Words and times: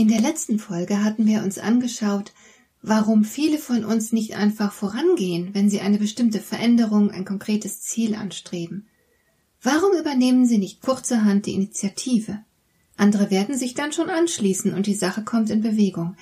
In 0.00 0.08
der 0.08 0.22
letzten 0.22 0.58
Folge 0.58 1.04
hatten 1.04 1.26
wir 1.26 1.42
uns 1.42 1.58
angeschaut, 1.58 2.32
warum 2.80 3.22
viele 3.22 3.58
von 3.58 3.84
uns 3.84 4.12
nicht 4.12 4.34
einfach 4.34 4.72
vorangehen, 4.72 5.50
wenn 5.52 5.68
sie 5.68 5.82
eine 5.82 5.98
bestimmte 5.98 6.40
Veränderung, 6.40 7.10
ein 7.10 7.26
konkretes 7.26 7.82
Ziel 7.82 8.14
anstreben. 8.14 8.88
Warum 9.62 9.92
übernehmen 9.92 10.46
sie 10.46 10.56
nicht 10.56 10.80
kurzerhand 10.80 11.44
die 11.44 11.52
Initiative? 11.52 12.42
Andere 12.96 13.30
werden 13.30 13.58
sich 13.58 13.74
dann 13.74 13.92
schon 13.92 14.08
anschließen 14.08 14.72
und 14.72 14.86
die 14.86 14.94
Sache 14.94 15.22
kommt 15.22 15.50
in 15.50 15.60
Bewegung. 15.60 16.16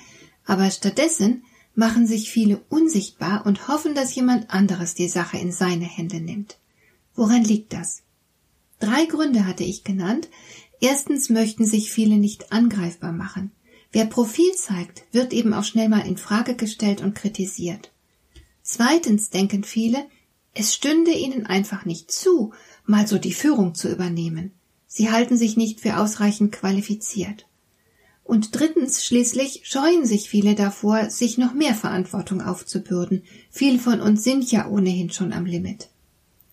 Aber 0.45 0.69
stattdessen 0.71 1.43
machen 1.73 2.05
sich 2.05 2.29
viele 2.29 2.57
unsichtbar 2.67 3.45
und 3.45 3.69
hoffen, 3.69 3.95
dass 3.95 4.13
jemand 4.13 4.53
anderes 4.53 4.93
die 4.93 5.07
Sache 5.07 5.37
in 5.37 5.53
seine 5.53 5.85
Hände 5.85 6.19
nimmt. 6.19 6.57
Woran 7.15 7.45
liegt 7.45 7.71
das? 7.71 8.01
Drei 8.81 9.05
Gründe 9.05 9.45
hatte 9.45 9.63
ich 9.63 9.85
genannt. 9.85 10.27
Erstens 10.81 11.29
möchten 11.29 11.65
sich 11.65 11.93
viele 11.93 12.17
nicht 12.17 12.51
angreifbar 12.51 13.13
machen. 13.13 13.53
Wer 13.91 14.05
Profil 14.05 14.53
zeigt, 14.55 15.03
wird 15.11 15.33
eben 15.33 15.53
auch 15.53 15.63
schnell 15.63 15.89
mal 15.89 16.05
in 16.05 16.17
Frage 16.17 16.55
gestellt 16.55 17.01
und 17.01 17.15
kritisiert. 17.15 17.91
Zweitens 18.61 19.31
denken 19.31 19.63
viele, 19.63 20.05
es 20.53 20.75
stünde 20.75 21.11
ihnen 21.11 21.45
einfach 21.45 21.85
nicht 21.85 22.11
zu, 22.11 22.53
mal 22.85 23.07
so 23.07 23.17
die 23.17 23.33
Führung 23.33 23.73
zu 23.73 23.91
übernehmen. 23.91 24.51
Sie 24.85 25.11
halten 25.11 25.37
sich 25.37 25.57
nicht 25.57 25.79
für 25.79 25.97
ausreichend 25.97 26.51
qualifiziert. 26.51 27.47
Und 28.23 28.59
drittens 28.59 29.03
schließlich 29.03 29.61
scheuen 29.63 30.05
sich 30.05 30.29
viele 30.29 30.53
davor, 30.53 31.09
sich 31.09 31.39
noch 31.39 31.53
mehr 31.55 31.73
Verantwortung 31.73 32.41
aufzubürden. 32.41 33.23
Viele 33.49 33.79
von 33.79 34.01
uns 34.01 34.23
sind 34.23 34.51
ja 34.51 34.67
ohnehin 34.67 35.09
schon 35.09 35.33
am 35.33 35.45
Limit. 35.45 35.89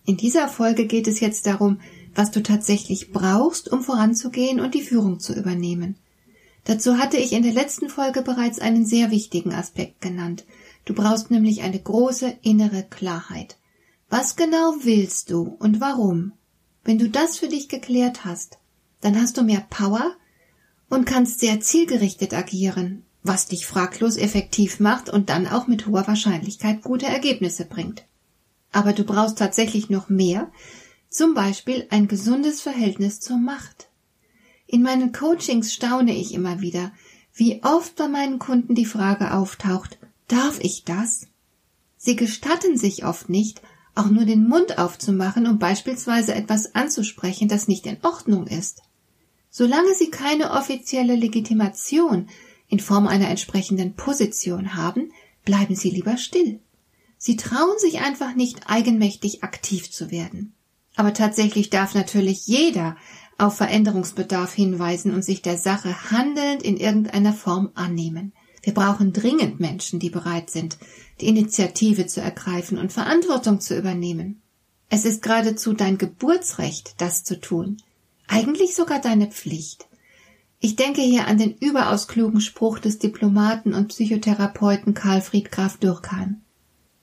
In 0.03 0.17
dieser 0.17 0.47
Folge 0.47 0.87
geht 0.87 1.07
es 1.07 1.19
jetzt 1.19 1.45
darum, 1.45 1.79
was 2.15 2.31
du 2.31 2.41
tatsächlich 2.41 3.11
brauchst, 3.11 3.71
um 3.71 3.83
voranzugehen 3.83 4.59
und 4.59 4.73
die 4.73 4.81
Führung 4.81 5.19
zu 5.19 5.33
übernehmen. 5.33 5.97
Dazu 6.67 6.97
hatte 6.97 7.15
ich 7.15 7.31
in 7.31 7.43
der 7.43 7.53
letzten 7.53 7.87
Folge 7.87 8.21
bereits 8.21 8.59
einen 8.59 8.85
sehr 8.85 9.09
wichtigen 9.09 9.53
Aspekt 9.53 10.01
genannt. 10.01 10.43
Du 10.83 10.93
brauchst 10.93 11.31
nämlich 11.31 11.61
eine 11.61 11.79
große 11.79 12.39
innere 12.41 12.83
Klarheit. 12.83 13.55
Was 14.09 14.35
genau 14.35 14.75
willst 14.81 15.31
du 15.31 15.43
und 15.59 15.79
warum? 15.79 16.33
Wenn 16.83 16.97
du 16.99 17.09
das 17.09 17.37
für 17.37 17.47
dich 17.47 17.69
geklärt 17.69 18.25
hast, 18.25 18.57
dann 18.99 19.15
hast 19.15 19.37
du 19.37 19.43
mehr 19.43 19.65
Power 19.69 20.13
und 20.89 21.05
kannst 21.05 21.39
sehr 21.39 21.61
zielgerichtet 21.61 22.33
agieren, 22.33 23.05
was 23.23 23.45
dich 23.47 23.65
fraglos 23.65 24.17
effektiv 24.17 24.81
macht 24.81 25.09
und 25.09 25.29
dann 25.29 25.47
auch 25.47 25.67
mit 25.67 25.87
hoher 25.87 26.05
Wahrscheinlichkeit 26.05 26.83
gute 26.83 27.05
Ergebnisse 27.05 27.63
bringt. 27.63 28.03
Aber 28.73 28.91
du 28.91 29.05
brauchst 29.05 29.37
tatsächlich 29.37 29.89
noch 29.89 30.09
mehr, 30.09 30.51
zum 31.09 31.33
Beispiel 31.33 31.87
ein 31.91 32.09
gesundes 32.09 32.59
Verhältnis 32.59 33.21
zur 33.21 33.37
Macht. 33.37 33.87
In 34.67 34.83
meinen 34.83 35.13
Coachings 35.13 35.73
staune 35.73 36.13
ich 36.13 36.33
immer 36.33 36.59
wieder, 36.59 36.91
wie 37.33 37.63
oft 37.63 37.95
bei 37.95 38.09
meinen 38.09 38.37
Kunden 38.37 38.75
die 38.75 38.85
Frage 38.85 39.33
auftaucht, 39.33 39.97
darf 40.27 40.59
ich 40.59 40.83
das? 40.83 41.27
Sie 41.95 42.17
gestatten 42.17 42.77
sich 42.77 43.05
oft 43.05 43.29
nicht, 43.29 43.61
auch 43.95 44.09
nur 44.09 44.25
den 44.25 44.47
Mund 44.47 44.77
aufzumachen, 44.77 45.47
um 45.47 45.57
beispielsweise 45.57 46.35
etwas 46.35 46.75
anzusprechen, 46.75 47.47
das 47.47 47.67
nicht 47.67 47.85
in 47.85 47.97
Ordnung 48.03 48.45
ist. 48.45 48.83
Solange 49.49 49.93
sie 49.95 50.11
keine 50.11 50.51
offizielle 50.51 51.15
Legitimation 51.15 52.27
in 52.67 52.79
Form 52.79 53.07
einer 53.07 53.29
entsprechenden 53.29 53.95
Position 53.95 54.75
haben, 54.75 55.11
bleiben 55.45 55.75
sie 55.75 55.89
lieber 55.89 56.17
still. 56.17 56.59
Sie 57.17 57.37
trauen 57.37 57.79
sich 57.79 58.01
einfach 58.01 58.35
nicht 58.35 58.69
eigenmächtig 58.69 59.43
aktiv 59.43 59.89
zu 59.91 60.11
werden. 60.11 60.53
Aber 60.95 61.13
tatsächlich 61.13 61.69
darf 61.69 61.95
natürlich 61.95 62.45
jeder 62.47 62.97
auf 63.37 63.57
Veränderungsbedarf 63.57 64.53
hinweisen 64.53 65.13
und 65.13 65.23
sich 65.23 65.41
der 65.41 65.57
Sache 65.57 66.11
handelnd 66.11 66.63
in 66.63 66.77
irgendeiner 66.77 67.33
Form 67.33 67.71
annehmen. 67.75 68.33
Wir 68.63 68.73
brauchen 68.73 69.13
dringend 69.13 69.59
Menschen, 69.59 69.99
die 69.99 70.09
bereit 70.09 70.49
sind, 70.49 70.77
die 71.21 71.27
Initiative 71.27 72.07
zu 72.07 72.21
ergreifen 72.21 72.77
und 72.77 72.91
Verantwortung 72.91 73.59
zu 73.59 73.77
übernehmen. 73.77 74.41
Es 74.89 75.05
ist 75.05 75.21
geradezu 75.21 75.73
dein 75.73 75.97
Geburtsrecht, 75.97 76.95
das 76.97 77.23
zu 77.23 77.39
tun. 77.39 77.77
Eigentlich 78.27 78.75
sogar 78.75 78.99
deine 78.99 79.27
Pflicht. 79.27 79.87
Ich 80.59 80.75
denke 80.75 81.01
hier 81.01 81.27
an 81.27 81.37
den 81.37 81.53
überaus 81.53 82.07
klugen 82.07 82.41
Spruch 82.41 82.79
des 82.79 82.97
Diplomaten 82.97 83.73
und 83.73 83.89
Psychotherapeuten 83.89 84.93
Karlfried 84.93 85.51
Graf 85.51 85.77
Dürkheim. 85.77 86.41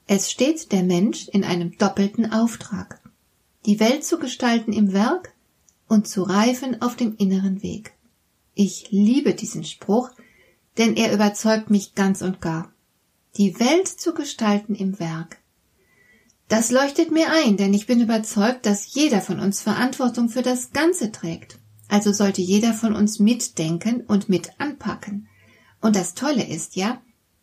Es 0.06 0.30
steht 0.30 0.72
der 0.72 0.82
Mensch 0.82 1.28
in 1.28 1.44
einem 1.44 1.78
doppelten 1.78 2.32
Auftrag. 2.32 3.00
Die 3.64 3.80
Welt 3.80 4.04
zu 4.04 4.18
gestalten 4.18 4.72
im 4.72 4.92
Werk 4.92 5.33
und 5.94 6.08
zu 6.08 6.24
reifen 6.24 6.82
auf 6.82 6.96
dem 6.96 7.16
inneren 7.16 7.62
Weg. 7.62 7.92
Ich 8.52 8.88
liebe 8.90 9.32
diesen 9.32 9.62
Spruch, 9.62 10.10
denn 10.76 10.96
er 10.96 11.14
überzeugt 11.14 11.70
mich 11.70 11.94
ganz 11.94 12.20
und 12.20 12.40
gar. 12.40 12.72
Die 13.36 13.60
Welt 13.60 13.86
zu 13.86 14.12
gestalten 14.12 14.74
im 14.74 14.98
Werk. 14.98 15.38
Das 16.48 16.72
leuchtet 16.72 17.12
mir 17.12 17.30
ein, 17.30 17.56
denn 17.56 17.72
ich 17.72 17.86
bin 17.86 18.00
überzeugt, 18.00 18.66
dass 18.66 18.92
jeder 18.92 19.20
von 19.20 19.38
uns 19.38 19.62
Verantwortung 19.62 20.28
für 20.28 20.42
das 20.42 20.72
Ganze 20.72 21.12
trägt. 21.12 21.58
Also 21.88 22.12
sollte 22.12 22.42
jeder 22.42 22.74
von 22.74 22.96
uns 22.96 23.20
mitdenken 23.20 24.00
und 24.00 24.28
mit 24.28 24.50
anpacken. 24.58 25.28
Und 25.80 25.94
das 25.94 26.14
Tolle 26.14 26.44
ist 26.44 26.74
ja, 26.74 27.00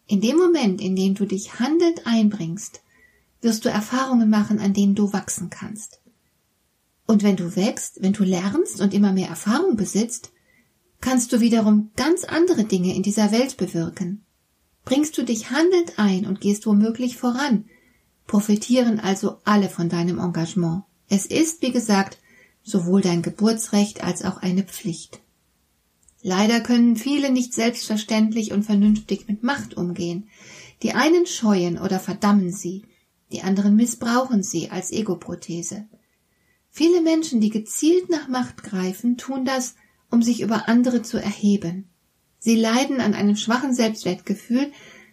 in 0.07 0.19
dem 0.19 0.35
Moment, 0.35 0.81
in 0.81 0.97
dem 0.97 1.15
du 1.15 1.25
dich 1.25 1.59
handelnd 1.59 2.05
einbringst, 2.05 2.81
wirst 3.39 3.63
du 3.63 3.69
Erfahrungen 3.69 4.29
machen, 4.29 4.59
an 4.59 4.73
denen 4.73 4.93
du 4.93 5.13
wachsen 5.13 5.49
kannst. 5.49 6.00
Und 7.11 7.23
wenn 7.23 7.35
du 7.35 7.57
wächst, 7.57 8.01
wenn 8.01 8.13
du 8.13 8.23
lernst 8.23 8.79
und 8.79 8.93
immer 8.93 9.11
mehr 9.11 9.27
Erfahrung 9.27 9.75
besitzt, 9.75 10.31
kannst 11.01 11.33
du 11.33 11.41
wiederum 11.41 11.91
ganz 11.97 12.23
andere 12.23 12.63
Dinge 12.63 12.95
in 12.95 13.03
dieser 13.03 13.33
Welt 13.33 13.57
bewirken. 13.57 14.23
Bringst 14.85 15.17
du 15.17 15.23
dich 15.23 15.51
handelnd 15.51 15.99
ein 15.99 16.25
und 16.25 16.39
gehst 16.39 16.65
womöglich 16.65 17.17
voran, 17.17 17.65
profitieren 18.27 19.01
also 19.01 19.39
alle 19.43 19.67
von 19.67 19.89
deinem 19.89 20.19
Engagement. 20.19 20.83
Es 21.09 21.25
ist, 21.25 21.61
wie 21.61 21.73
gesagt, 21.73 22.17
sowohl 22.63 23.01
dein 23.01 23.21
Geburtsrecht 23.21 24.05
als 24.05 24.23
auch 24.23 24.37
eine 24.37 24.63
Pflicht. 24.63 25.19
Leider 26.21 26.61
können 26.61 26.95
viele 26.95 27.29
nicht 27.29 27.53
selbstverständlich 27.53 28.53
und 28.53 28.63
vernünftig 28.63 29.27
mit 29.27 29.43
Macht 29.43 29.75
umgehen. 29.75 30.29
Die 30.81 30.93
einen 30.93 31.25
scheuen 31.25 31.77
oder 31.77 31.99
verdammen 31.99 32.53
sie, 32.53 32.83
die 33.33 33.41
anderen 33.41 33.75
missbrauchen 33.75 34.43
sie 34.43 34.71
als 34.71 34.93
Egoprothese. 34.93 35.89
Viele 36.73 37.01
Menschen, 37.01 37.41
die 37.41 37.49
gezielt 37.49 38.09
nach 38.09 38.29
Macht 38.29 38.63
greifen, 38.63 39.17
tun 39.17 39.43
das, 39.43 39.75
um 40.09 40.23
sich 40.23 40.39
über 40.41 40.69
andere 40.69 41.01
zu 41.01 41.17
erheben. 41.17 41.89
Sie 42.39 42.55
leiden 42.55 43.01
an 43.01 43.13
einem 43.13 43.35
schwachen 43.35 43.73
Selbstwertgefühl, 43.73 44.71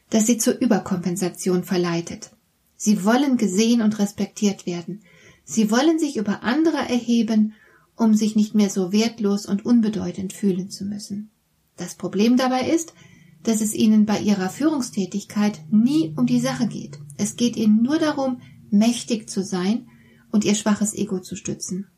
das 0.09 0.27
sie 0.27 0.39
zur 0.39 0.59
Überkompensation 0.61 1.65
verleitet. 1.65 2.31
Sie 2.77 3.05
wollen 3.05 3.37
gesehen 3.37 3.83
und 3.83 3.99
respektiert 3.99 4.67
werden. 4.67 5.03
Sie 5.45 5.71
wollen 5.73 5.99
sich 5.99 6.17
über 6.17 6.45
andere 6.45 6.77
erheben, 6.77 7.55
um 7.97 8.15
sich 8.15 8.37
nicht 8.37 8.55
mehr 8.55 8.71
so 8.71 8.93
wertlos 8.93 9.45
und 9.45 9.67
unbedeutend 9.67 10.33
fühlen 10.33 10.71
zu 10.71 10.85
müssen. 10.85 11.31
Das 11.77 11.97
Problem 11.97 12.37
dabei 12.37 12.71
ist, 12.71 12.95
dass 13.43 13.61
es 13.61 13.75
ihnen 13.75 14.07
bei 14.07 14.21
ihrer 14.21 14.49
Führungstätigkeit 14.49 15.61
nie 15.71 16.15
um 16.17 16.27
die 16.27 16.41
Sache 16.41 16.69
geht. 16.69 16.99
Es 17.17 17.35
geht 17.35 17.57
ihnen 17.57 17.83
nur 17.83 17.99
darum, 17.99 18.41
mächtig 18.71 19.29
zu 19.29 19.43
sein 19.43 19.89
und 20.31 20.45
ihr 20.45 20.55
schwaches 20.55 20.95
Ego 20.95 21.21
zu 21.21 21.37
stützen. 21.37 21.89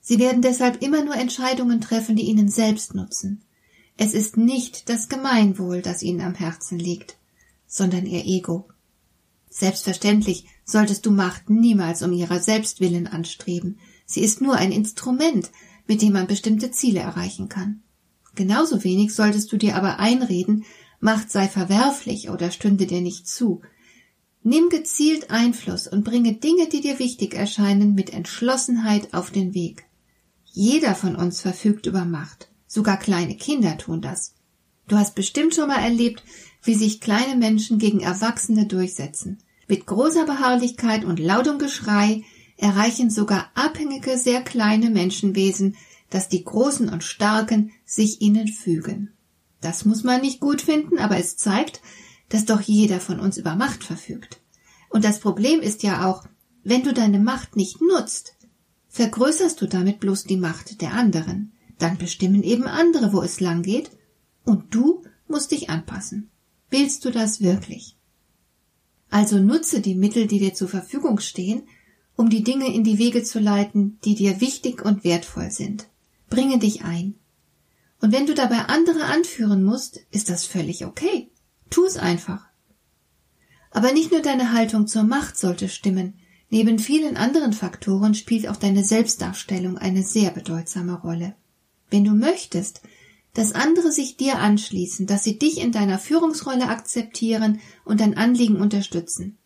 Sie 0.00 0.18
werden 0.18 0.42
deshalb 0.42 0.82
immer 0.82 1.04
nur 1.04 1.16
Entscheidungen 1.16 1.80
treffen, 1.80 2.16
die 2.16 2.26
ihnen 2.26 2.48
selbst 2.48 2.94
nutzen. 2.94 3.42
Es 3.96 4.14
ist 4.14 4.36
nicht 4.36 4.88
das 4.88 5.08
Gemeinwohl, 5.08 5.82
das 5.82 6.02
ihnen 6.02 6.20
am 6.20 6.34
Herzen 6.34 6.78
liegt, 6.78 7.18
sondern 7.66 8.06
ihr 8.06 8.24
Ego. 8.24 8.68
Selbstverständlich 9.50 10.46
solltest 10.64 11.04
du 11.04 11.10
Macht 11.10 11.50
niemals 11.50 12.02
um 12.02 12.12
ihrer 12.12 12.40
Selbstwillen 12.40 13.06
anstreben. 13.06 13.78
Sie 14.06 14.20
ist 14.20 14.40
nur 14.40 14.54
ein 14.54 14.72
Instrument, 14.72 15.50
mit 15.86 16.00
dem 16.00 16.12
man 16.12 16.26
bestimmte 16.26 16.70
Ziele 16.70 17.00
erreichen 17.00 17.48
kann. 17.48 17.82
Genauso 18.34 18.84
wenig 18.84 19.14
solltest 19.14 19.50
du 19.50 19.56
dir 19.56 19.74
aber 19.74 19.98
einreden, 19.98 20.64
Macht 21.00 21.30
sei 21.30 21.48
verwerflich 21.48 22.30
oder 22.30 22.50
stünde 22.50 22.86
dir 22.86 23.00
nicht 23.00 23.26
zu, 23.28 23.62
Nimm 24.42 24.68
gezielt 24.68 25.30
Einfluss 25.30 25.88
und 25.88 26.04
bringe 26.04 26.34
Dinge, 26.34 26.68
die 26.68 26.80
dir 26.80 26.98
wichtig 26.98 27.34
erscheinen, 27.34 27.94
mit 27.94 28.12
Entschlossenheit 28.12 29.12
auf 29.12 29.30
den 29.30 29.54
Weg. 29.54 29.84
Jeder 30.44 30.94
von 30.94 31.16
uns 31.16 31.40
verfügt 31.40 31.86
über 31.86 32.04
Macht, 32.04 32.48
Sogar 32.68 32.98
kleine 32.98 33.34
Kinder 33.34 33.78
tun 33.78 34.02
das. 34.02 34.34
Du 34.86 34.96
hast 34.96 35.14
bestimmt 35.14 35.54
schon 35.54 35.68
mal 35.68 35.82
erlebt, 35.82 36.22
wie 36.62 36.74
sich 36.74 37.00
kleine 37.00 37.34
Menschen 37.34 37.78
gegen 37.78 38.00
Erwachsene 38.00 38.66
durchsetzen. 38.66 39.38
Mit 39.66 39.86
großer 39.86 40.26
Beharrlichkeit 40.26 41.04
und 41.04 41.18
lautem 41.18 41.58
Geschrei 41.58 42.24
erreichen 42.58 43.10
sogar 43.10 43.50
abhängige, 43.54 44.18
sehr 44.18 44.42
kleine 44.42 44.90
Menschenwesen, 44.90 45.76
dass 46.10 46.28
die 46.28 46.44
Großen 46.44 46.88
und 46.88 47.04
Starken 47.04 47.72
sich 47.84 48.20
ihnen 48.20 48.48
fügen. 48.48 49.12
Das 49.60 49.84
muss 49.84 50.04
man 50.04 50.20
nicht 50.20 50.40
gut 50.40 50.60
finden, 50.60 50.98
aber 50.98 51.16
es 51.16 51.36
zeigt, 51.36 51.80
dass 52.28 52.44
doch 52.44 52.60
jeder 52.60 53.00
von 53.00 53.20
uns 53.20 53.38
über 53.38 53.54
Macht 53.54 53.84
verfügt. 53.84 54.40
Und 54.90 55.04
das 55.04 55.20
Problem 55.20 55.60
ist 55.60 55.82
ja 55.82 56.08
auch, 56.08 56.24
wenn 56.64 56.82
du 56.82 56.92
deine 56.92 57.18
Macht 57.18 57.56
nicht 57.56 57.80
nutzt, 57.80 58.34
vergrößerst 58.88 59.60
du 59.60 59.66
damit 59.66 60.00
bloß 60.00 60.24
die 60.24 60.36
Macht 60.36 60.80
der 60.80 60.92
anderen. 60.92 61.52
Dann 61.78 61.96
bestimmen 61.98 62.42
eben 62.42 62.64
andere, 62.64 63.12
wo 63.12 63.22
es 63.22 63.40
lang 63.40 63.62
geht, 63.62 63.90
und 64.44 64.74
du 64.74 65.02
musst 65.28 65.52
dich 65.52 65.70
anpassen. 65.70 66.30
Willst 66.70 67.04
du 67.04 67.10
das 67.10 67.40
wirklich? 67.40 67.96
Also 69.10 69.38
nutze 69.38 69.80
die 69.80 69.94
Mittel, 69.94 70.26
die 70.26 70.38
dir 70.38 70.54
zur 70.54 70.68
Verfügung 70.68 71.20
stehen, 71.20 71.62
um 72.16 72.28
die 72.30 72.42
Dinge 72.42 72.72
in 72.74 72.82
die 72.82 72.98
Wege 72.98 73.22
zu 73.22 73.38
leiten, 73.38 73.98
die 74.04 74.14
dir 74.14 74.40
wichtig 74.40 74.84
und 74.84 75.04
wertvoll 75.04 75.50
sind. 75.50 75.88
Bringe 76.28 76.58
dich 76.58 76.84
ein. 76.84 77.14
Und 78.00 78.12
wenn 78.12 78.26
du 78.26 78.34
dabei 78.34 78.58
andere 78.66 79.04
anführen 79.04 79.64
musst, 79.64 80.00
ist 80.10 80.28
das 80.28 80.44
völlig 80.44 80.84
okay. 80.84 81.27
Tu 81.70 81.84
es 81.84 81.96
einfach. 81.96 82.46
Aber 83.70 83.92
nicht 83.92 84.10
nur 84.10 84.22
deine 84.22 84.52
Haltung 84.52 84.86
zur 84.86 85.02
Macht 85.02 85.36
sollte 85.36 85.68
stimmen, 85.68 86.14
neben 86.50 86.78
vielen 86.78 87.16
anderen 87.16 87.52
Faktoren 87.52 88.14
spielt 88.14 88.48
auch 88.48 88.56
deine 88.56 88.84
Selbstdarstellung 88.84 89.76
eine 89.76 90.02
sehr 90.02 90.30
bedeutsame 90.30 91.00
Rolle. 91.00 91.34
Wenn 91.90 92.04
du 92.04 92.12
möchtest, 92.12 92.80
dass 93.34 93.52
andere 93.52 93.92
sich 93.92 94.16
dir 94.16 94.38
anschließen, 94.38 95.06
dass 95.06 95.24
sie 95.24 95.38
dich 95.38 95.58
in 95.58 95.72
deiner 95.72 95.98
Führungsrolle 95.98 96.68
akzeptieren 96.68 97.60
und 97.84 98.00
dein 98.00 98.16
Anliegen 98.16 98.56
unterstützen, 98.56 99.38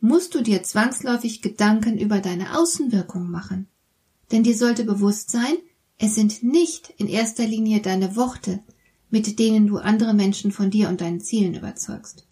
musst 0.00 0.34
du 0.34 0.42
dir 0.42 0.62
zwangsläufig 0.62 1.40
Gedanken 1.40 1.98
über 1.98 2.18
deine 2.18 2.58
Außenwirkung 2.58 3.30
machen. 3.30 3.68
Denn 4.32 4.42
dir 4.42 4.56
sollte 4.56 4.84
bewusst 4.84 5.30
sein, 5.30 5.54
es 5.98 6.14
sind 6.14 6.42
nicht 6.42 6.92
in 6.98 7.08
erster 7.08 7.46
Linie 7.46 7.80
deine 7.80 8.16
Worte, 8.16 8.60
mit 9.10 9.38
denen 9.38 9.66
du 9.66 9.78
andere 9.78 10.14
Menschen 10.14 10.52
von 10.52 10.70
dir 10.70 10.88
und 10.88 11.00
deinen 11.00 11.20
Zielen 11.20 11.54
überzeugst. 11.54 12.26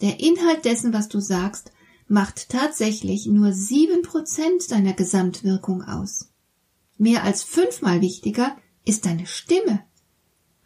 Der 0.00 0.20
Inhalt 0.20 0.64
dessen, 0.64 0.92
was 0.92 1.08
du 1.08 1.20
sagst, 1.20 1.72
macht 2.08 2.50
tatsächlich 2.50 3.26
nur 3.26 3.52
sieben 3.52 4.02
Prozent 4.02 4.70
deiner 4.70 4.92
Gesamtwirkung 4.92 5.82
aus. 5.82 6.30
Mehr 6.98 7.24
als 7.24 7.42
fünfmal 7.42 8.00
wichtiger 8.00 8.56
ist 8.84 9.06
deine 9.06 9.26
Stimme. 9.26 9.82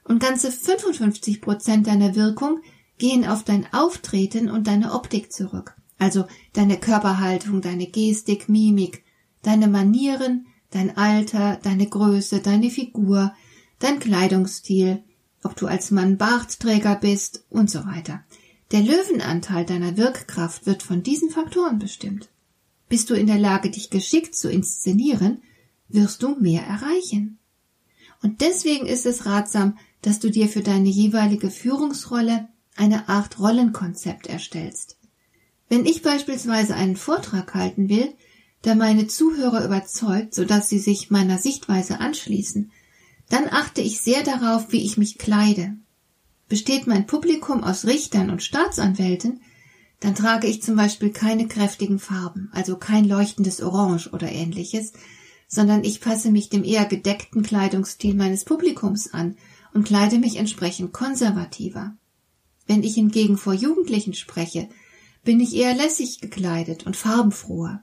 Und 0.05 0.21
ganze 0.21 0.51
55 0.51 1.41
Prozent 1.41 1.87
deiner 1.87 2.15
Wirkung 2.15 2.61
gehen 2.99 3.27
auf 3.27 3.45
dein 3.45 3.73
Auftreten 3.73 4.51
und 4.51 4.67
deine 4.67 4.93
Optik 4.93 5.33
zurück. 5.33 5.77
Also 5.99 6.27
deine 6.53 6.79
Körperhaltung, 6.79 7.61
deine 7.61 7.87
Gestik, 7.87 8.49
Mimik, 8.49 9.05
deine 9.43 9.69
Manieren, 9.69 10.47
dein 10.71 10.97
Alter, 10.97 11.59
deine 11.63 11.87
Größe, 11.87 12.41
deine 12.41 12.71
Figur, 12.71 13.35
dein 13.79 13.99
Kleidungsstil, 13.99 15.03
ob 15.43 15.57
du 15.57 15.67
als 15.67 15.91
Mann 15.91 16.17
Bartträger 16.17 16.97
bist 16.97 17.45
und 17.49 17.71
so 17.71 17.85
weiter. 17.87 18.25
Der 18.73 18.81
Löwenanteil 18.81 19.65
deiner 19.65 19.97
Wirkkraft 19.97 20.67
wird 20.67 20.83
von 20.83 21.03
diesen 21.03 21.31
Faktoren 21.31 21.79
bestimmt. 21.79 22.29
Bist 22.89 23.11
du 23.11 23.15
in 23.15 23.27
der 23.27 23.39
Lage, 23.39 23.71
dich 23.71 23.91
geschickt 23.91 24.35
zu 24.35 24.51
inszenieren, 24.51 25.43
wirst 25.89 26.23
du 26.23 26.37
mehr 26.37 26.63
erreichen. 26.63 27.39
Und 28.23 28.41
deswegen 28.41 28.87
ist 28.87 29.07
es 29.07 29.27
ratsam, 29.27 29.79
dass 30.03 30.21
du 30.21 30.31
dir 30.31 30.49
für 30.49 30.63
deine 30.63 30.89
jeweilige 30.89 31.51
Führungsrolle 31.51 32.49
eine 32.77 33.09
Art 33.09 33.39
Rollenkonzept 33.39 34.27
erstellst. 34.27 34.99
Wenn 35.69 35.87
ich 35.87 36.03
beispielsweise 36.03 36.75
einen 36.75 36.97
Vortrag 36.97 37.55
halten 37.55 37.89
will, 37.89 38.13
der 38.65 38.75
meine 38.75 39.07
Zuhörer 39.07 39.65
überzeugt, 39.65 40.35
sodass 40.35 40.69
sie 40.69 40.79
sich 40.79 41.11
meiner 41.11 41.39
Sichtweise 41.39 42.01
anschließen, 42.01 42.73
dann 43.31 43.49
achte 43.49 43.81
ich 43.81 44.03
sehr 44.03 44.23
darauf, 44.23 44.73
wie 44.73 44.85
ich 44.85 44.99
mich 44.99 45.17
kleide. 45.17 45.75
Besteht 46.49 46.87
mein 46.87 47.07
Publikum 47.07 47.65
aus 47.65 47.87
Richtern 47.87 48.29
und 48.29 48.43
Staatsanwälten, 48.43 49.41
dann 50.01 50.15
trage 50.15 50.47
ich 50.47 50.63
zum 50.63 50.77
Beispiel 50.77 51.11
keine 51.11 51.47
kräftigen 51.47 51.99
Farben, 51.99 52.51
also 52.53 52.77
kein 52.77 53.05
leuchtendes 53.05 53.63
Orange 53.63 54.11
oder 54.13 54.31
ähnliches, 54.31 54.93
sondern 55.47 55.85
ich 55.85 56.01
passe 56.01 56.31
mich 56.31 56.49
dem 56.49 56.65
eher 56.65 56.87
gedeckten 56.87 57.43
Kleidungsstil 57.43 58.15
meines 58.15 58.45
Publikums 58.45 59.13
an 59.13 59.37
und 59.73 59.85
kleide 59.85 60.19
mich 60.19 60.37
entsprechend 60.37 60.93
konservativer. 60.93 61.95
Wenn 62.67 62.83
ich 62.83 62.95
hingegen 62.95 63.37
vor 63.37 63.53
Jugendlichen 63.53 64.15
spreche, 64.15 64.69
bin 65.23 65.39
ich 65.39 65.55
eher 65.55 65.75
lässig 65.75 66.21
gekleidet 66.21 66.87
und 66.87 66.97
farbenfroher. 66.97 67.83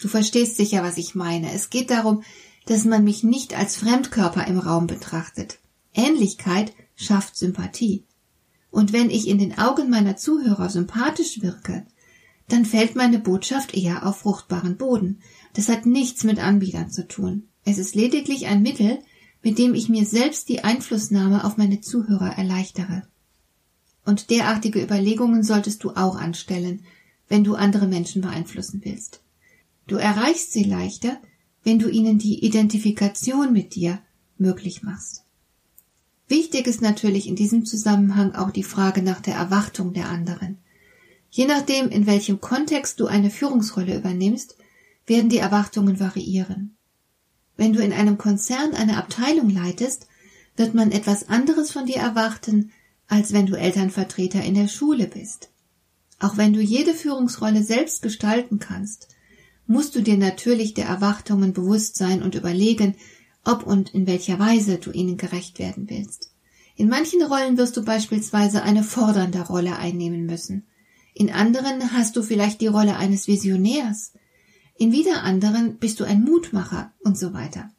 Du 0.00 0.08
verstehst 0.08 0.56
sicher, 0.56 0.82
was 0.82 0.96
ich 0.96 1.14
meine. 1.14 1.52
Es 1.52 1.70
geht 1.70 1.90
darum, 1.90 2.22
dass 2.68 2.84
man 2.84 3.02
mich 3.02 3.24
nicht 3.24 3.56
als 3.56 3.76
Fremdkörper 3.76 4.46
im 4.46 4.58
Raum 4.58 4.86
betrachtet. 4.86 5.58
Ähnlichkeit 5.94 6.74
schafft 6.96 7.34
Sympathie. 7.34 8.04
Und 8.70 8.92
wenn 8.92 9.08
ich 9.08 9.26
in 9.26 9.38
den 9.38 9.56
Augen 9.56 9.88
meiner 9.88 10.18
Zuhörer 10.18 10.68
sympathisch 10.68 11.40
wirke, 11.40 11.86
dann 12.46 12.66
fällt 12.66 12.94
meine 12.94 13.20
Botschaft 13.20 13.74
eher 13.74 14.06
auf 14.06 14.18
fruchtbaren 14.18 14.76
Boden. 14.76 15.20
Das 15.54 15.70
hat 15.70 15.86
nichts 15.86 16.24
mit 16.24 16.38
Anbietern 16.40 16.90
zu 16.90 17.08
tun. 17.08 17.44
Es 17.64 17.78
ist 17.78 17.94
lediglich 17.94 18.46
ein 18.46 18.60
Mittel, 18.60 18.98
mit 19.42 19.58
dem 19.58 19.72
ich 19.72 19.88
mir 19.88 20.04
selbst 20.04 20.50
die 20.50 20.62
Einflussnahme 20.62 21.44
auf 21.44 21.56
meine 21.56 21.80
Zuhörer 21.80 22.36
erleichtere. 22.36 23.02
Und 24.04 24.28
derartige 24.28 24.82
Überlegungen 24.82 25.42
solltest 25.42 25.84
du 25.84 25.92
auch 25.92 26.16
anstellen, 26.16 26.84
wenn 27.28 27.44
du 27.44 27.54
andere 27.54 27.86
Menschen 27.86 28.20
beeinflussen 28.20 28.82
willst. 28.84 29.22
Du 29.86 29.96
erreichst 29.96 30.52
sie 30.52 30.64
leichter, 30.64 31.18
wenn 31.64 31.78
du 31.78 31.88
ihnen 31.88 32.18
die 32.18 32.44
Identifikation 32.44 33.52
mit 33.52 33.74
dir 33.74 34.00
möglich 34.38 34.82
machst. 34.82 35.24
Wichtig 36.28 36.66
ist 36.66 36.82
natürlich 36.82 37.26
in 37.26 37.36
diesem 37.36 37.64
Zusammenhang 37.64 38.34
auch 38.34 38.50
die 38.50 38.62
Frage 38.62 39.02
nach 39.02 39.20
der 39.20 39.34
Erwartung 39.34 39.94
der 39.94 40.08
anderen. 40.08 40.58
Je 41.30 41.46
nachdem, 41.46 41.88
in 41.88 42.06
welchem 42.06 42.40
Kontext 42.40 43.00
du 43.00 43.06
eine 43.06 43.30
Führungsrolle 43.30 43.96
übernimmst, 43.96 44.56
werden 45.06 45.30
die 45.30 45.38
Erwartungen 45.38 46.00
variieren. 46.00 46.76
Wenn 47.56 47.72
du 47.72 47.82
in 47.82 47.92
einem 47.92 48.18
Konzern 48.18 48.74
eine 48.74 48.98
Abteilung 48.98 49.50
leitest, 49.50 50.06
wird 50.56 50.74
man 50.74 50.92
etwas 50.92 51.28
anderes 51.28 51.72
von 51.72 51.86
dir 51.86 51.96
erwarten, 51.96 52.72
als 53.08 53.32
wenn 53.32 53.46
du 53.46 53.56
Elternvertreter 53.56 54.42
in 54.42 54.54
der 54.54 54.68
Schule 54.68 55.06
bist. 55.06 55.50
Auch 56.20 56.36
wenn 56.36 56.52
du 56.52 56.60
jede 56.60 56.94
Führungsrolle 56.94 57.62
selbst 57.62 58.02
gestalten 58.02 58.58
kannst, 58.58 59.08
musst 59.68 59.94
du 59.94 60.02
dir 60.02 60.16
natürlich 60.16 60.74
der 60.74 60.86
Erwartungen 60.86 61.52
bewusst 61.52 61.96
sein 61.96 62.22
und 62.22 62.34
überlegen, 62.34 62.96
ob 63.44 63.64
und 63.64 63.94
in 63.94 64.06
welcher 64.06 64.38
Weise 64.38 64.78
du 64.78 64.90
ihnen 64.90 65.16
gerecht 65.16 65.58
werden 65.58 65.88
willst. 65.88 66.32
In 66.74 66.88
manchen 66.88 67.22
Rollen 67.22 67.58
wirst 67.58 67.76
du 67.76 67.84
beispielsweise 67.84 68.62
eine 68.62 68.82
fordernde 68.82 69.42
Rolle 69.42 69.76
einnehmen 69.76 70.26
müssen. 70.26 70.66
In 71.14 71.30
anderen 71.30 71.92
hast 71.92 72.16
du 72.16 72.22
vielleicht 72.22 72.60
die 72.60 72.66
Rolle 72.66 72.96
eines 72.96 73.28
Visionärs. 73.28 74.12
In 74.78 74.90
wieder 74.92 75.22
anderen 75.22 75.78
bist 75.78 76.00
du 76.00 76.04
ein 76.04 76.22
Mutmacher 76.22 76.92
und 77.00 77.18
so 77.18 77.34
weiter. 77.34 77.70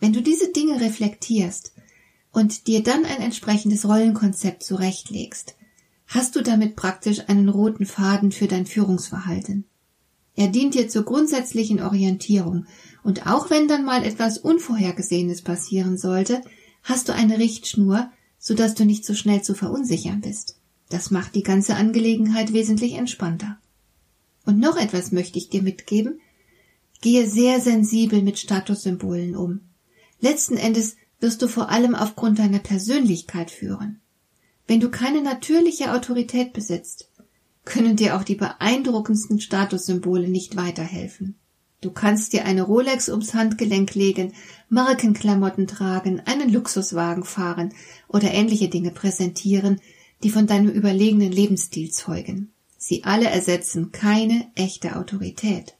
Wenn 0.00 0.12
du 0.12 0.22
diese 0.22 0.50
Dinge 0.52 0.80
reflektierst 0.80 1.72
und 2.32 2.66
dir 2.66 2.82
dann 2.82 3.04
ein 3.04 3.20
entsprechendes 3.20 3.86
Rollenkonzept 3.86 4.62
zurechtlegst, 4.62 5.54
hast 6.06 6.34
du 6.34 6.42
damit 6.42 6.74
praktisch 6.74 7.28
einen 7.28 7.48
roten 7.48 7.86
Faden 7.86 8.32
für 8.32 8.48
dein 8.48 8.66
Führungsverhalten. 8.66 9.66
Er 10.38 10.46
dient 10.46 10.74
dir 10.74 10.88
zur 10.88 11.02
grundsätzlichen 11.02 11.82
Orientierung, 11.82 12.66
und 13.02 13.26
auch 13.26 13.50
wenn 13.50 13.66
dann 13.66 13.84
mal 13.84 14.04
etwas 14.04 14.38
Unvorhergesehenes 14.38 15.42
passieren 15.42 15.98
sollte, 15.98 16.42
hast 16.84 17.08
du 17.08 17.12
eine 17.12 17.40
Richtschnur, 17.40 18.08
so 18.38 18.54
dass 18.54 18.76
du 18.76 18.84
nicht 18.84 19.04
so 19.04 19.14
schnell 19.14 19.42
zu 19.42 19.56
verunsichern 19.56 20.20
bist. 20.20 20.54
Das 20.90 21.10
macht 21.10 21.34
die 21.34 21.42
ganze 21.42 21.74
Angelegenheit 21.74 22.52
wesentlich 22.52 22.92
entspannter. 22.92 23.58
Und 24.46 24.60
noch 24.60 24.76
etwas 24.76 25.10
möchte 25.10 25.38
ich 25.38 25.48
dir 25.48 25.60
mitgeben. 25.60 26.20
Gehe 27.00 27.28
sehr 27.28 27.60
sensibel 27.60 28.22
mit 28.22 28.38
Statussymbolen 28.38 29.34
um. 29.34 29.62
Letzten 30.20 30.56
Endes 30.56 30.94
wirst 31.18 31.42
du 31.42 31.48
vor 31.48 31.68
allem 31.68 31.96
aufgrund 31.96 32.38
deiner 32.38 32.60
Persönlichkeit 32.60 33.50
führen. 33.50 33.98
Wenn 34.68 34.78
du 34.78 34.88
keine 34.88 35.20
natürliche 35.20 35.92
Autorität 35.92 36.52
besitzt, 36.52 37.07
können 37.68 37.96
dir 37.96 38.16
auch 38.16 38.24
die 38.24 38.34
beeindruckendsten 38.34 39.40
Statussymbole 39.40 40.28
nicht 40.28 40.56
weiterhelfen. 40.56 41.36
Du 41.82 41.92
kannst 41.92 42.32
dir 42.32 42.46
eine 42.46 42.62
Rolex 42.62 43.08
ums 43.10 43.34
Handgelenk 43.34 43.94
legen, 43.94 44.32
Markenklamotten 44.70 45.66
tragen, 45.66 46.20
einen 46.24 46.50
Luxuswagen 46.50 47.24
fahren 47.24 47.74
oder 48.08 48.32
ähnliche 48.32 48.68
Dinge 48.68 48.90
präsentieren, 48.90 49.80
die 50.24 50.30
von 50.30 50.46
deinem 50.46 50.70
überlegenen 50.70 51.30
Lebensstil 51.30 51.90
zeugen. 51.90 52.52
Sie 52.78 53.04
alle 53.04 53.28
ersetzen 53.28 53.92
keine 53.92 54.50
echte 54.54 54.96
Autorität. 54.96 55.76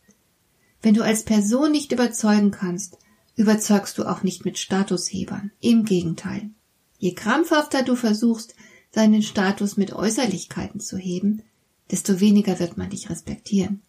Wenn 0.82 0.94
du 0.94 1.02
als 1.02 1.24
Person 1.24 1.72
nicht 1.72 1.90
überzeugen 1.90 2.50
kannst, 2.50 2.98
überzeugst 3.34 3.96
du 3.96 4.04
auch 4.04 4.22
nicht 4.22 4.44
mit 4.44 4.58
Statushebern. 4.58 5.52
Im 5.60 5.84
Gegenteil. 5.84 6.50
Je 6.98 7.14
krampfhafter 7.14 7.82
du 7.82 7.96
versuchst, 7.96 8.54
deinen 8.92 9.22
Status 9.22 9.76
mit 9.78 9.94
Äußerlichkeiten 9.94 10.80
zu 10.80 10.98
heben, 10.98 11.42
desto 11.90 12.20
weniger 12.20 12.58
wird 12.58 12.76
man 12.76 12.90
dich 12.90 13.10
respektieren. 13.10 13.82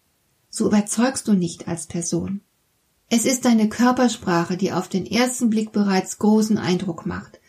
So 0.49 0.67
überzeugst 0.67 1.27
du 1.27 1.33
nicht 1.33 1.67
als 1.67 1.87
Person. 1.87 2.41
Es 3.09 3.25
ist 3.25 3.45
deine 3.45 3.69
Körpersprache, 3.69 4.55
die 4.55 4.71
auf 4.71 4.87
den 4.87 5.05
ersten 5.05 5.49
Blick 5.49 5.71
bereits 5.71 6.19
großen 6.19 6.57
Eindruck 6.57 7.05
macht, 7.05 7.39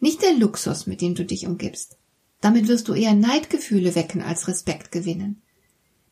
nicht 0.00 0.22
der 0.22 0.34
Luxus, 0.34 0.86
mit 0.86 1.00
dem 1.02 1.14
du 1.14 1.24
dich 1.24 1.46
umgibst. 1.46 1.98
Damit 2.40 2.68
wirst 2.68 2.88
du 2.88 2.94
eher 2.94 3.14
Neidgefühle 3.14 3.94
wecken 3.94 4.22
als 4.22 4.48
Respekt 4.48 4.92
gewinnen. 4.92 5.42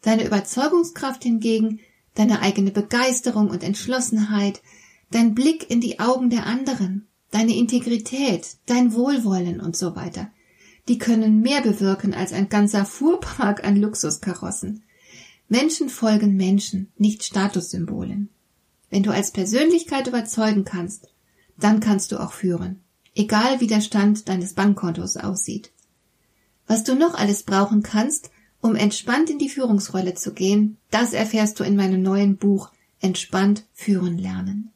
Deine 0.02 0.26
Überzeugungskraft 0.26 1.22
hingegen, 1.22 1.80
deine 2.14 2.42
eigene 2.42 2.70
Begeisterung 2.70 3.48
und 3.48 3.62
Entschlossenheit, 3.62 4.62
dein 5.10 5.34
Blick 5.34 5.70
in 5.70 5.80
die 5.80 6.00
Augen 6.00 6.28
der 6.28 6.46
anderen, 6.46 7.06
deine 7.30 7.56
Integrität, 7.56 8.56
dein 8.66 8.92
Wohlwollen 8.92 9.60
und 9.60 9.76
so 9.76 9.96
weiter, 9.96 10.30
die 10.88 10.98
können 10.98 11.40
mehr 11.40 11.60
bewirken 11.60 12.14
als 12.14 12.32
ein 12.32 12.48
ganzer 12.48 12.84
Fuhrpark 12.84 13.64
an 13.64 13.76
Luxuskarossen. 13.76 14.82
Menschen 15.48 15.88
folgen 15.88 16.36
Menschen, 16.36 16.90
nicht 16.96 17.22
Statussymbolen. 17.24 18.30
Wenn 18.90 19.02
du 19.02 19.10
als 19.10 19.30
Persönlichkeit 19.30 20.06
überzeugen 20.06 20.64
kannst, 20.64 21.08
dann 21.58 21.80
kannst 21.80 22.12
du 22.12 22.18
auch 22.18 22.32
führen, 22.32 22.80
egal 23.14 23.60
wie 23.60 23.66
der 23.66 23.82
Stand 23.82 24.28
deines 24.28 24.54
Bankkontos 24.54 25.16
aussieht. 25.16 25.70
Was 26.66 26.84
du 26.84 26.94
noch 26.94 27.14
alles 27.14 27.42
brauchen 27.42 27.82
kannst, 27.82 28.30
um 28.60 28.74
entspannt 28.74 29.30
in 29.30 29.38
die 29.38 29.48
Führungsrolle 29.48 30.14
zu 30.14 30.32
gehen, 30.32 30.78
das 30.90 31.12
erfährst 31.12 31.60
du 31.60 31.64
in 31.64 31.76
meinem 31.76 32.02
neuen 32.02 32.36
Buch 32.36 32.70
Entspannt 33.00 33.64
führen 33.74 34.18
lernen. 34.18 34.72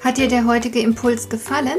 Hat 0.00 0.18
dir 0.18 0.28
der 0.28 0.46
heutige 0.46 0.80
Impuls 0.80 1.28
gefallen? 1.28 1.78